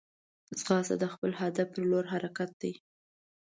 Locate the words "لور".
1.89-2.05